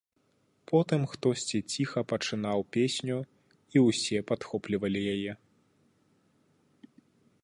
[0.69, 3.17] Потым хтосьці ціха пачынаў песню,
[3.75, 5.37] і ўсе падхоплівалі яе.